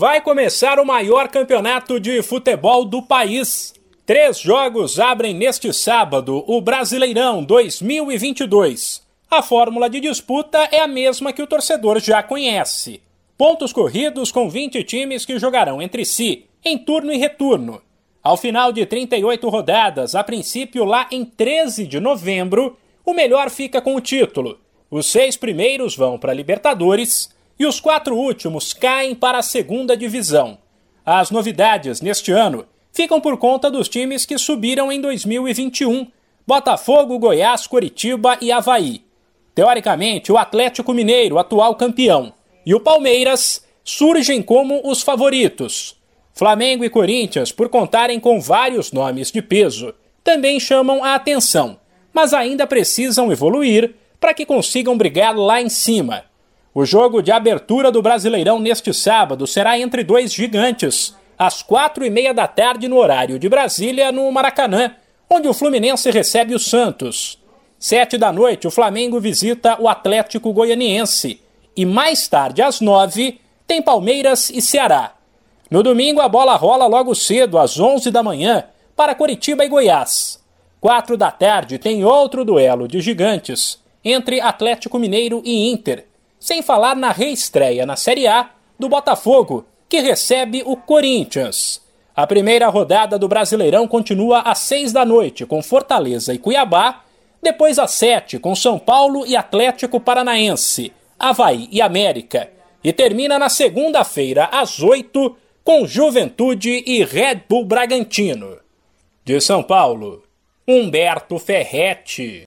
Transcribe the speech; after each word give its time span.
vai 0.00 0.22
começar 0.22 0.80
o 0.80 0.86
maior 0.86 1.28
campeonato 1.28 2.00
de 2.00 2.22
futebol 2.22 2.86
do 2.86 3.02
país. 3.02 3.74
Três 4.06 4.40
jogos 4.40 4.98
abrem 4.98 5.34
neste 5.34 5.74
sábado 5.74 6.42
o 6.46 6.58
Brasileirão 6.58 7.44
2022. 7.44 9.02
A 9.30 9.42
fórmula 9.42 9.90
de 9.90 10.00
disputa 10.00 10.56
é 10.72 10.80
a 10.80 10.88
mesma 10.88 11.34
que 11.34 11.42
o 11.42 11.46
torcedor 11.46 12.00
já 12.00 12.22
conhece. 12.22 13.02
Pontos 13.36 13.74
corridos 13.74 14.32
com 14.32 14.48
20 14.48 14.82
times 14.84 15.26
que 15.26 15.38
jogarão 15.38 15.82
entre 15.82 16.06
si, 16.06 16.46
em 16.64 16.78
turno 16.78 17.12
e 17.12 17.18
retorno. 17.18 17.82
Ao 18.22 18.38
final 18.38 18.72
de 18.72 18.86
38 18.86 19.50
rodadas, 19.50 20.14
a 20.14 20.24
princípio 20.24 20.86
lá 20.86 21.08
em 21.10 21.26
13 21.26 21.86
de 21.86 22.00
novembro, 22.00 22.78
o 23.04 23.12
melhor 23.12 23.50
fica 23.50 23.82
com 23.82 23.94
o 23.96 24.00
título. 24.00 24.58
Os 24.90 25.12
seis 25.12 25.36
primeiros 25.36 25.94
vão 25.94 26.18
para 26.18 26.32
Libertadores 26.32 27.28
e 27.60 27.66
os 27.66 27.78
quatro 27.78 28.16
últimos 28.16 28.72
caem 28.72 29.14
para 29.14 29.36
a 29.36 29.42
segunda 29.42 29.94
divisão. 29.94 30.56
As 31.04 31.30
novidades 31.30 32.00
neste 32.00 32.32
ano 32.32 32.64
ficam 32.90 33.20
por 33.20 33.36
conta 33.36 33.70
dos 33.70 33.86
times 33.86 34.24
que 34.24 34.38
subiram 34.38 34.90
em 34.90 34.98
2021: 34.98 36.06
Botafogo, 36.46 37.18
Goiás, 37.18 37.66
Coritiba 37.66 38.38
e 38.40 38.50
Havaí. 38.50 39.04
Teoricamente, 39.54 40.32
o 40.32 40.38
Atlético 40.38 40.94
Mineiro, 40.94 41.38
atual 41.38 41.74
campeão, 41.74 42.32
e 42.64 42.74
o 42.74 42.80
Palmeiras 42.80 43.62
surgem 43.84 44.40
como 44.40 44.80
os 44.82 45.02
favoritos. 45.02 46.00
Flamengo 46.32 46.82
e 46.82 46.88
Corinthians, 46.88 47.52
por 47.52 47.68
contarem 47.68 48.18
com 48.18 48.40
vários 48.40 48.90
nomes 48.90 49.30
de 49.30 49.42
peso, 49.42 49.92
também 50.24 50.58
chamam 50.58 51.04
a 51.04 51.14
atenção, 51.14 51.78
mas 52.10 52.32
ainda 52.32 52.66
precisam 52.66 53.30
evoluir 53.30 53.94
para 54.18 54.32
que 54.32 54.46
consigam 54.46 54.96
brigar 54.96 55.36
lá 55.36 55.60
em 55.60 55.68
cima. 55.68 56.29
O 56.72 56.84
jogo 56.84 57.20
de 57.20 57.32
abertura 57.32 57.90
do 57.90 58.00
Brasileirão 58.00 58.60
neste 58.60 58.94
sábado 58.94 59.44
será 59.44 59.76
entre 59.76 60.04
dois 60.04 60.32
gigantes, 60.32 61.16
às 61.36 61.62
quatro 61.62 62.04
e 62.04 62.10
meia 62.10 62.32
da 62.32 62.46
tarde 62.46 62.86
no 62.86 62.96
horário 62.96 63.40
de 63.40 63.48
Brasília, 63.48 64.12
no 64.12 64.30
Maracanã, 64.30 64.94
onde 65.28 65.48
o 65.48 65.54
Fluminense 65.54 66.08
recebe 66.12 66.54
o 66.54 66.60
Santos. 66.60 67.42
Sete 67.76 68.16
da 68.16 68.32
noite, 68.32 68.68
o 68.68 68.70
Flamengo 68.70 69.18
visita 69.18 69.80
o 69.80 69.88
Atlético 69.88 70.52
Goianiense. 70.52 71.40
E 71.76 71.84
mais 71.84 72.28
tarde, 72.28 72.62
às 72.62 72.80
nove, 72.80 73.40
tem 73.66 73.82
Palmeiras 73.82 74.48
e 74.48 74.62
Ceará. 74.62 75.14
No 75.68 75.82
domingo, 75.82 76.20
a 76.20 76.28
bola 76.28 76.54
rola 76.54 76.86
logo 76.86 77.16
cedo, 77.16 77.58
às 77.58 77.80
onze 77.80 78.12
da 78.12 78.22
manhã, 78.22 78.64
para 78.94 79.14
Curitiba 79.14 79.64
e 79.64 79.68
Goiás. 79.68 80.40
Quatro 80.80 81.16
da 81.16 81.32
tarde, 81.32 81.78
tem 81.78 82.04
outro 82.04 82.44
duelo 82.44 82.86
de 82.86 83.00
gigantes 83.00 83.80
entre 84.04 84.40
Atlético 84.40 84.98
Mineiro 85.00 85.42
e 85.44 85.68
Inter 85.70 86.09
sem 86.40 86.62
falar 86.62 86.96
na 86.96 87.12
reestreia 87.12 87.86
na 87.86 87.94
Série 87.94 88.26
A 88.26 88.50
do 88.78 88.88
Botafogo, 88.88 89.66
que 89.88 90.00
recebe 90.00 90.62
o 90.64 90.74
Corinthians. 90.76 91.82
A 92.16 92.26
primeira 92.26 92.68
rodada 92.68 93.18
do 93.18 93.28
Brasileirão 93.28 93.86
continua 93.86 94.40
às 94.40 94.58
seis 94.60 94.92
da 94.92 95.04
noite, 95.04 95.44
com 95.44 95.62
Fortaleza 95.62 96.32
e 96.32 96.38
Cuiabá, 96.38 97.02
depois 97.42 97.78
às 97.78 97.92
sete, 97.92 98.38
com 98.38 98.54
São 98.54 98.78
Paulo 98.78 99.26
e 99.26 99.36
Atlético 99.36 100.00
Paranaense, 100.00 100.92
Havaí 101.18 101.68
e 101.70 101.80
América, 101.80 102.50
e 102.82 102.92
termina 102.92 103.38
na 103.38 103.48
segunda-feira, 103.48 104.48
às 104.52 104.82
oito, 104.82 105.36
com 105.62 105.86
Juventude 105.86 106.82
e 106.86 107.04
Red 107.04 107.42
Bull 107.48 107.64
Bragantino. 107.64 108.58
De 109.24 109.40
São 109.40 109.62
Paulo, 109.62 110.22
Humberto 110.66 111.38
Ferretti. 111.38 112.38